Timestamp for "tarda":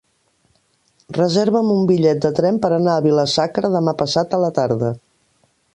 4.63-4.91